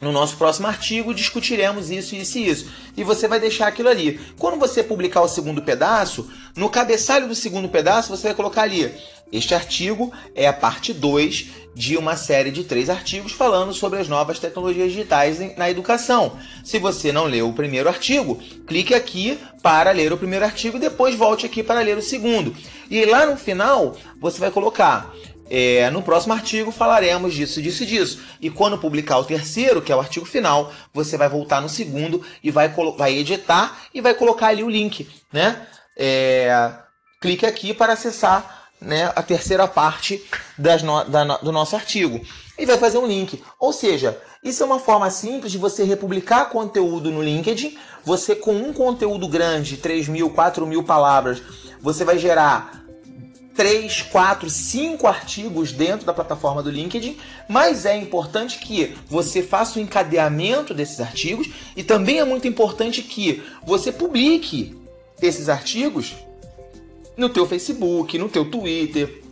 no 0.00 0.12
nosso 0.12 0.36
próximo 0.36 0.66
artigo 0.66 1.14
discutiremos 1.14 1.90
isso, 1.90 2.14
isso 2.14 2.38
e 2.38 2.48
isso. 2.48 2.70
E 2.96 3.02
você 3.02 3.26
vai 3.26 3.40
deixar 3.40 3.66
aquilo 3.66 3.88
ali. 3.88 4.20
Quando 4.38 4.58
você 4.58 4.82
publicar 4.82 5.22
o 5.22 5.28
segundo 5.28 5.62
pedaço, 5.62 6.30
no 6.56 6.70
cabeçalho 6.70 7.26
do 7.26 7.34
segundo 7.34 7.68
pedaço 7.68 8.08
você 8.08 8.28
vai 8.28 8.34
colocar 8.34 8.62
ali 8.62 8.94
este 9.30 9.54
artigo 9.54 10.10
é 10.34 10.46
a 10.46 10.52
parte 10.52 10.92
2 10.92 11.46
de 11.74 11.96
uma 11.96 12.16
série 12.16 12.50
de 12.50 12.64
três 12.64 12.88
artigos 12.88 13.32
falando 13.32 13.74
sobre 13.74 14.00
as 14.00 14.08
novas 14.08 14.38
tecnologias 14.38 14.90
digitais 14.90 15.38
na 15.56 15.70
educação. 15.70 16.32
Se 16.64 16.78
você 16.78 17.12
não 17.12 17.26
leu 17.26 17.48
o 17.48 17.52
primeiro 17.52 17.88
artigo, 17.88 18.40
clique 18.66 18.94
aqui 18.94 19.38
para 19.62 19.90
ler 19.90 20.12
o 20.12 20.16
primeiro 20.16 20.44
artigo 20.44 20.78
e 20.78 20.80
depois 20.80 21.14
volte 21.14 21.44
aqui 21.44 21.62
para 21.62 21.80
ler 21.80 21.96
o 21.96 22.02
segundo. 22.02 22.54
E 22.90 23.04
lá 23.04 23.26
no 23.26 23.36
final 23.36 23.94
você 24.18 24.40
vai 24.40 24.50
colocar. 24.50 25.12
É, 25.50 25.88
no 25.90 26.02
próximo 26.02 26.34
artigo 26.34 26.70
falaremos 26.70 27.34
disso, 27.34 27.62
disso 27.62 27.82
e 27.82 27.86
disso. 27.86 28.20
E 28.40 28.50
quando 28.50 28.78
publicar 28.78 29.18
o 29.18 29.24
terceiro, 29.24 29.80
que 29.80 29.90
é 29.90 29.96
o 29.96 30.00
artigo 30.00 30.26
final, 30.26 30.72
você 30.92 31.16
vai 31.16 31.28
voltar 31.28 31.60
no 31.60 31.68
segundo 31.68 32.22
e 32.42 32.50
vai, 32.50 32.72
vai 32.96 33.16
editar 33.16 33.78
e 33.94 34.00
vai 34.00 34.14
colocar 34.14 34.48
ali 34.48 34.62
o 34.62 34.68
link, 34.68 35.08
né? 35.32 35.66
É, 35.96 36.72
clique 37.20 37.46
aqui 37.46 37.74
para 37.74 37.94
acessar 37.94 38.58
né, 38.80 39.12
a 39.14 39.22
terceira 39.22 39.66
parte 39.66 40.24
no, 40.84 41.04
da, 41.04 41.24
do 41.38 41.50
nosso 41.50 41.74
artigo. 41.74 42.20
E 42.56 42.66
vai 42.66 42.78
fazer 42.78 42.98
um 42.98 43.06
link. 43.06 43.42
Ou 43.58 43.72
seja, 43.72 44.20
isso 44.42 44.62
é 44.62 44.66
uma 44.66 44.78
forma 44.78 45.10
simples 45.10 45.52
de 45.52 45.58
você 45.58 45.84
republicar 45.84 46.48
conteúdo 46.50 47.10
no 47.10 47.22
LinkedIn. 47.22 47.76
Você, 48.04 48.34
com 48.34 48.54
um 48.54 48.72
conteúdo 48.72 49.28
grande, 49.28 49.76
3 49.76 50.08
mil, 50.08 50.30
4 50.30 50.66
mil 50.66 50.82
palavras, 50.82 51.42
você 51.80 52.04
vai 52.04 52.18
gerar 52.18 52.84
3, 53.58 54.02
4, 54.02 54.48
5 54.48 55.04
artigos 55.08 55.72
dentro 55.72 56.06
da 56.06 56.14
plataforma 56.14 56.62
do 56.62 56.70
LinkedIn, 56.70 57.16
mas 57.48 57.84
é 57.84 57.96
importante 57.96 58.60
que 58.60 58.94
você 59.08 59.42
faça 59.42 59.80
o 59.80 59.82
encadeamento 59.82 60.72
desses 60.72 61.00
artigos 61.00 61.48
e 61.76 61.82
também 61.82 62.20
é 62.20 62.24
muito 62.24 62.46
importante 62.46 63.02
que 63.02 63.42
você 63.66 63.90
publique 63.90 64.78
esses 65.20 65.48
artigos 65.48 66.14
no 67.16 67.28
teu 67.28 67.48
Facebook, 67.48 68.16
no 68.16 68.28
teu 68.28 68.48
Twitter, 68.48 69.24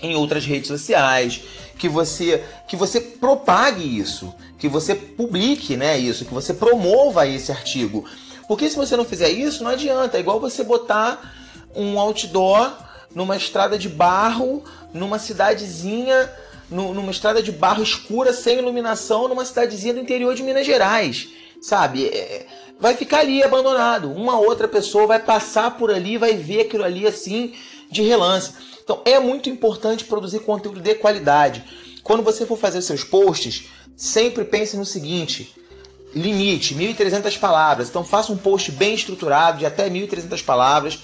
em 0.00 0.16
outras 0.16 0.46
redes 0.46 0.68
sociais, 0.68 1.42
que 1.78 1.86
você 1.86 2.42
que 2.66 2.76
você 2.76 2.98
propague 2.98 3.84
isso, 3.84 4.34
que 4.58 4.68
você 4.68 4.94
publique, 4.94 5.76
né, 5.76 5.98
isso, 5.98 6.24
que 6.24 6.32
você 6.32 6.54
promova 6.54 7.28
esse 7.28 7.52
artigo. 7.52 8.06
Porque 8.48 8.70
se 8.70 8.76
você 8.76 8.96
não 8.96 9.04
fizer 9.04 9.28
isso, 9.28 9.62
não 9.62 9.70
adianta, 9.70 10.16
é 10.16 10.20
igual 10.20 10.40
você 10.40 10.64
botar 10.64 11.34
um 11.74 12.00
outdoor 12.00 12.85
numa 13.16 13.34
estrada 13.34 13.78
de 13.78 13.88
barro, 13.88 14.62
numa 14.92 15.18
cidadezinha, 15.18 16.30
numa 16.70 17.10
estrada 17.10 17.42
de 17.42 17.50
barro 17.50 17.82
escura 17.82 18.30
sem 18.30 18.58
iluminação, 18.58 19.26
numa 19.26 19.42
cidadezinha 19.42 19.94
do 19.94 20.00
interior 20.00 20.34
de 20.34 20.42
Minas 20.42 20.66
Gerais, 20.66 21.30
sabe? 21.62 22.08
É, 22.08 22.46
vai 22.78 22.94
ficar 22.94 23.20
ali 23.20 23.42
abandonado. 23.42 24.12
Uma 24.12 24.38
outra 24.38 24.68
pessoa 24.68 25.06
vai 25.06 25.18
passar 25.18 25.78
por 25.78 25.90
ali, 25.90 26.18
vai 26.18 26.34
ver 26.34 26.60
aquilo 26.60 26.84
ali 26.84 27.06
assim 27.06 27.54
de 27.90 28.02
relance. 28.02 28.52
Então 28.84 29.00
é 29.06 29.18
muito 29.18 29.48
importante 29.48 30.04
produzir 30.04 30.40
conteúdo 30.40 30.78
de 30.78 30.94
qualidade. 30.96 31.64
Quando 32.02 32.22
você 32.22 32.44
for 32.44 32.58
fazer 32.58 32.82
seus 32.82 33.02
posts, 33.02 33.70
sempre 33.96 34.44
pense 34.44 34.76
no 34.76 34.84
seguinte: 34.84 35.54
limite 36.14 36.74
1.300 36.74 37.38
palavras. 37.38 37.88
Então 37.88 38.04
faça 38.04 38.30
um 38.30 38.36
post 38.36 38.70
bem 38.72 38.94
estruturado 38.94 39.60
de 39.60 39.64
até 39.64 39.88
1.300 39.88 40.44
palavras. 40.44 40.98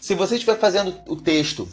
Se 0.00 0.14
você 0.14 0.34
estiver 0.36 0.58
fazendo 0.58 0.94
o 1.06 1.14
texto, 1.14 1.68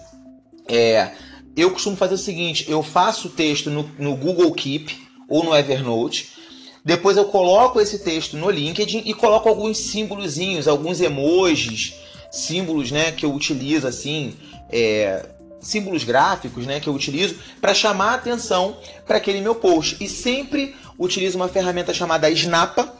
é, 0.67 1.11
eu 1.55 1.71
costumo 1.71 1.95
fazer 1.95 2.15
o 2.15 2.17
seguinte: 2.17 2.69
eu 2.69 2.83
faço 2.83 3.29
o 3.29 3.31
texto 3.31 3.69
no, 3.69 3.89
no 3.97 4.15
Google 4.15 4.51
Keep 4.51 4.95
ou 5.29 5.43
no 5.43 5.55
Evernote. 5.55 6.35
Depois 6.83 7.17
eu 7.17 7.25
coloco 7.25 7.81
esse 7.81 7.99
texto 7.99 8.37
no 8.37 8.49
LinkedIn 8.49 9.03
e 9.05 9.13
coloco 9.13 9.49
alguns 9.49 9.77
símbolozinhos, 9.77 10.67
alguns 10.67 11.01
emojis, 11.01 11.93
símbolos, 12.31 12.91
né, 12.91 13.11
que 13.11 13.25
eu 13.25 13.33
utilizo 13.33 13.87
assim, 13.87 14.33
é, 14.71 15.25
símbolos 15.59 16.05
gráficos, 16.05 16.65
né, 16.65 16.79
que 16.79 16.87
eu 16.87 16.93
utilizo 16.93 17.35
para 17.59 17.73
chamar 17.73 18.11
a 18.11 18.15
atenção 18.15 18.77
para 19.05 19.17
aquele 19.17 19.41
meu 19.41 19.55
post. 19.55 19.97
E 19.99 20.07
sempre 20.07 20.75
utilizo 20.97 21.37
uma 21.37 21.49
ferramenta 21.49 21.93
chamada 21.93 22.29
Snappa, 22.29 22.93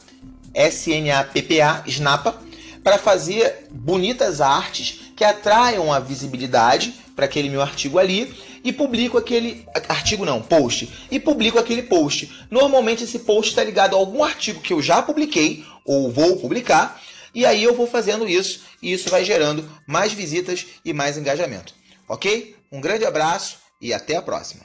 S-N-A-P-P-A, 0.53 1.83
Snappa, 1.87 2.41
para 2.87 2.97
fazer 2.97 3.67
bonitas 3.69 4.39
artes 4.39 5.11
que 5.13 5.25
atraiam 5.25 5.91
a 5.91 5.99
visibilidade 5.99 6.93
para 7.17 7.25
aquele 7.25 7.49
meu 7.49 7.61
artigo 7.61 7.99
ali 7.99 8.33
e 8.63 8.71
publico 8.71 9.17
aquele 9.17 9.67
artigo 9.89 10.23
não, 10.23 10.41
post, 10.41 10.89
e 11.11 11.19
publico 11.19 11.59
aquele 11.59 11.83
post. 11.83 12.47
Normalmente 12.49 13.03
esse 13.03 13.19
post 13.19 13.49
está 13.49 13.61
ligado 13.61 13.93
a 13.93 13.99
algum 13.99 14.23
artigo 14.23 14.61
que 14.61 14.71
eu 14.71 14.81
já 14.81 15.01
publiquei 15.01 15.65
ou 15.83 16.09
vou 16.09 16.37
publicar, 16.37 17.01
e 17.35 17.45
aí 17.45 17.61
eu 17.61 17.75
vou 17.75 17.87
fazendo 17.87 18.25
isso 18.25 18.61
e 18.81 18.93
isso 18.93 19.09
vai 19.09 19.25
gerando 19.25 19.69
mais 19.85 20.13
visitas 20.13 20.65
e 20.85 20.93
mais 20.93 21.17
engajamento. 21.17 21.73
OK? 22.07 22.55
Um 22.71 22.79
grande 22.79 23.03
abraço 23.03 23.57
e 23.81 23.93
até 23.93 24.15
a 24.15 24.21
próxima. 24.21 24.63